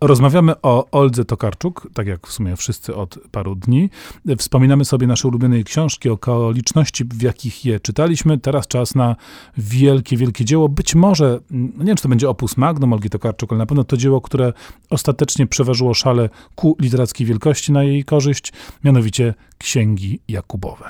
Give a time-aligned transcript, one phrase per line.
[0.00, 3.90] Rozmawiamy o Oldze Tokarczuk, tak jak w sumie wszyscy od paru dni.
[4.38, 8.38] Wspominamy sobie nasze ulubione książki, okoliczności, w jakich je czytaliśmy.
[8.38, 9.16] Teraz czas na
[9.56, 10.68] wielkie, wielkie dzieło.
[10.68, 13.84] Być może, mm, nie wiem, czy to będzie opus magnum Olgi Tokarczuk, ale na pewno
[13.84, 14.52] to dzieło, które
[14.90, 18.52] ostatecznie przeważyło szale ku literackiej wielkości na jej korzyść,
[18.84, 20.84] mianowicie Księgi Jakubowe.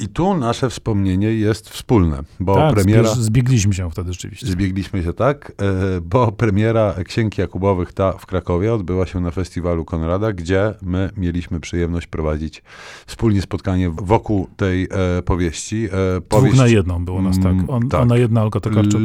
[0.00, 3.14] I tu nasze wspomnienie jest wspólne, bo tak, premiera...
[3.14, 4.46] Zbiegliśmy się wtedy rzeczywiście.
[4.46, 9.84] Zbiegliśmy się, tak, e, bo premiera Księgi Jakubowych ta w Krakowie odbyła się na festiwalu
[9.84, 12.62] Konrada, gdzie my mieliśmy przyjemność prowadzić
[13.06, 15.88] wspólnie spotkanie wokół tej e, powieści.
[16.16, 17.52] E, powieść, Dwóch na jedną było nas, tak.
[17.52, 18.00] Mm, On, tak.
[18.00, 19.00] Ona jedna, Olga Tokarczuk,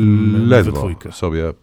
[0.45, 1.53] Ledwo sobie e,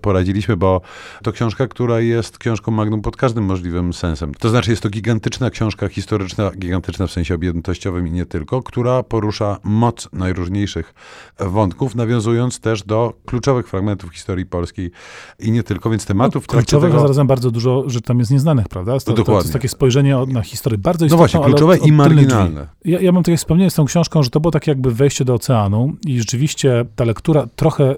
[0.00, 0.80] poradziliśmy, bo
[1.22, 4.34] to książka, która jest książką magnum pod każdym możliwym sensem.
[4.34, 9.02] To znaczy jest to gigantyczna książka historyczna, gigantyczna w sensie objętościowym i nie tylko, która
[9.02, 10.94] porusza moc najróżniejszych
[11.38, 14.90] wątków, nawiązując też do kluczowych fragmentów historii polskiej
[15.38, 16.48] i nie tylko, więc tematów...
[16.48, 17.00] No, kluczowych, tego...
[17.00, 19.00] zarazem bardzo dużo że tam jest nieznanych, prawda?
[19.00, 22.66] To, no, to, jest takie spojrzenie na historię bardzo istotną, No właśnie, kluczowe i marginalne.
[22.84, 25.34] Ja, ja mam takie wspomnienie z tą książką, że to było takie jakby wejście do
[25.34, 27.96] oceanu i rzeczywiście ta lektura trochę y,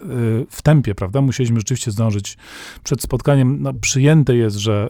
[0.51, 1.21] w tempie, prawda?
[1.21, 2.39] Musieliśmy rzeczywiście zdążyć
[2.85, 3.63] przed spotkaniem.
[3.63, 4.89] No, przyjęte jest, że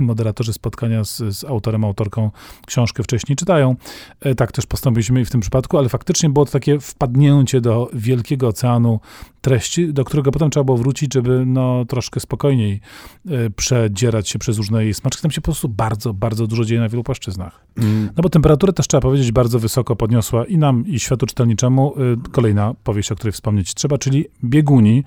[0.00, 2.30] moderatorzy spotkania z, z autorem, autorką
[2.66, 3.76] książkę wcześniej czytają.
[4.20, 8.48] E, tak też postąpiliśmy w tym przypadku, ale faktycznie było to takie wpadnięcie do wielkiego
[8.48, 9.00] oceanu
[9.40, 12.80] treści, do którego potem trzeba było wrócić, żeby no, troszkę spokojniej
[13.26, 15.22] y, przedzierać się przez różne jej smaczki.
[15.22, 17.64] Tam się po prostu bardzo, bardzo dużo dzieje na wielu płaszczyznach.
[17.78, 18.10] Mm.
[18.16, 21.94] No bo temperaturę też trzeba powiedzieć bardzo wysoko podniosła i nam, i światu czytelniczemu
[22.26, 25.04] y, kolejna powieść, o której wspomnieć trzeba, czyli Bieguni.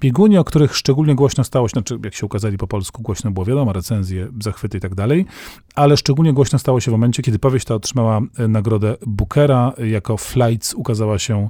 [0.00, 3.46] Bieguni, o których szczególnie głośno stało się, znaczy jak się ukazali po polsku, głośno było
[3.46, 5.26] wiadomo, recenzje, zachwyty i tak dalej,
[5.74, 10.16] ale szczególnie głośno stało się w momencie, kiedy powieść ta otrzymała y, nagrodę Bookera, jako
[10.16, 11.48] Flights ukazała się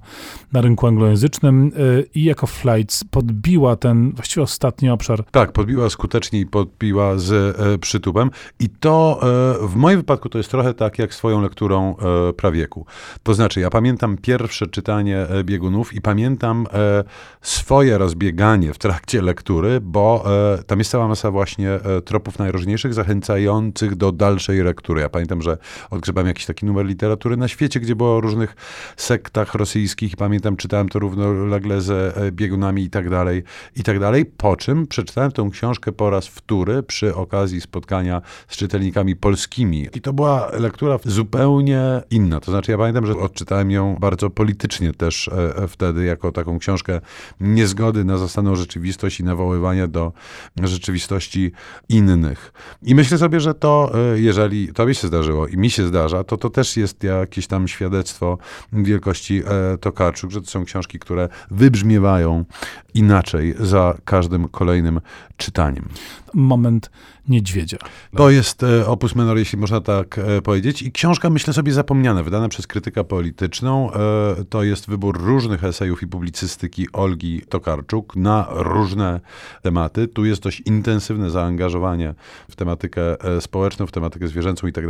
[0.53, 1.73] na rynku anglojęzycznym
[2.15, 5.25] i i jako Flights podbiła ten właściwie ostatni obszar.
[5.31, 8.31] Tak, podbiła skutecznie i podbiła z e, przytupem.
[8.61, 9.21] I to
[9.63, 12.87] e, w moim wypadku to jest trochę tak jak swoją lekturą e, prawieku.
[13.23, 17.05] To znaczy, ja pamiętam pierwsze czytanie e, biegunów i pamiętam e,
[17.41, 20.25] swoje rozbieganie w trakcie lektury, bo
[20.59, 25.01] e, tam jest cała masa właśnie tropów najróżniejszych, zachęcających do dalszej lektury.
[25.01, 25.59] Ja pamiętam, że
[26.13, 28.57] odgrzebałem jakiś taki numer literatury na świecie, gdzie było o różnych
[28.97, 33.43] sektach rosyjskich pamiętam, czytałem to równolegle ze E, biegunami i tak dalej,
[33.77, 34.25] i tak dalej.
[34.25, 39.89] Po czym przeczytałem tę książkę po raz wtóry przy okazji spotkania z czytelnikami polskimi.
[39.95, 42.41] I to była lektura zupełnie inna.
[42.41, 46.59] To znaczy, ja pamiętam, że odczytałem ją bardzo politycznie też e, e, wtedy, jako taką
[46.59, 47.01] książkę
[47.41, 50.13] niezgody na zastaną rzeczywistość i nawoływania do
[50.63, 51.53] rzeczywistości
[51.89, 52.53] innych.
[52.83, 56.51] I myślę sobie, że to, jeżeli tobie się zdarzyło i mi się zdarza, to to
[56.51, 58.39] też jest jakieś tam świadectwo
[58.73, 59.43] wielkości
[59.81, 62.45] Tokarczuk, że to są książki, które wybrzmiewają
[62.95, 65.01] inaczej za każdym kolejnym
[65.37, 65.89] czytaniem.
[66.35, 66.91] Moment
[67.29, 67.79] niedźwiedzia.
[68.17, 70.83] To jest e, opus menor, jeśli można tak e, powiedzieć.
[70.83, 73.93] I książka, myślę sobie, zapomniana, wydana przez krytyka polityczną.
[73.93, 73.97] E,
[74.45, 79.21] to jest wybór różnych esejów i publicystyki Olgi Tokarczuk na różne
[79.63, 80.09] tematy.
[80.09, 82.15] Tu jest dość intensywne zaangażowanie
[82.51, 83.01] w tematykę
[83.41, 84.87] społeczną, w tematykę zwierzęcą i tak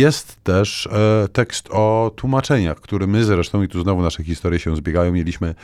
[0.00, 0.88] Jest też
[1.32, 5.54] tekst o tłumaczeniach, który my zresztą, i tu znowu nasze historie się zbiegają, mieliśmy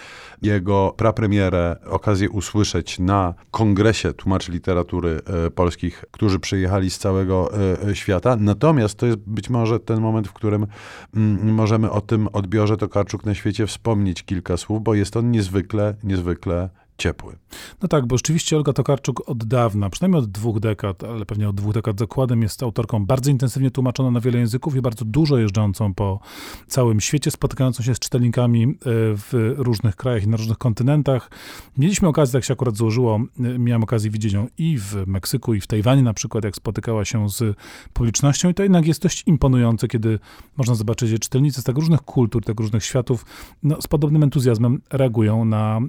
[0.43, 5.21] jego prapremierę, okazję usłyszeć na kongresie tłumaczy literatury
[5.55, 8.37] polskich, którzy przyjechali z całego e, e, świata.
[8.41, 10.67] Natomiast to jest być może ten moment, w którym
[11.15, 15.95] mm, możemy o tym odbiorze Tokarczuk na świecie wspomnieć kilka słów, bo jest on niezwykle,
[16.05, 17.37] niezwykle ciepły.
[17.83, 21.57] No tak, bo rzeczywiście Olga Tokarczuk od dawna, przynajmniej od dwóch dekad, ale pewnie od
[21.57, 25.95] dwóch dekad zakładem, jest autorką bardzo intensywnie tłumaczoną na wiele języków i bardzo dużo jeżdżącą
[25.95, 26.21] po
[26.67, 28.75] całym świecie, spotykającą się z czytelnikami e,
[29.17, 31.31] w różnych krajach i na różnych kontynentach.
[31.79, 35.61] Mieliśmy okazję, jak się akurat złożyło, e, miałem okazję widzieć ją i w Meksyku, i
[35.61, 37.57] w Tajwanie na przykład, jak spotykała się z
[37.93, 40.19] publicznością i to jednak jest dość imponujące, kiedy
[40.57, 43.25] można zobaczyć, że czytelnicy z tak różnych kultur, tak różnych światów
[43.63, 45.81] no, z podobnym entuzjazmem reagują na e,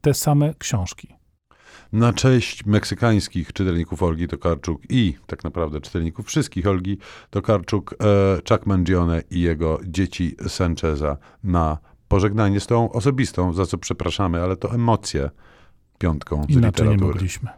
[0.00, 1.14] te same książki.
[1.92, 6.98] Na cześć meksykańskich czytelników Olgi Tokarczuk i tak naprawdę czytelników wszystkich Olgi
[7.30, 11.78] Tokarczuk, e, Chuck Mangione i jego dzieci Sancheza na
[12.08, 15.30] pożegnanie z tą osobistą, za co przepraszamy, ale to emocje
[15.98, 16.96] piątką z Inaczej literatury.
[16.96, 17.50] nie mogliśmy.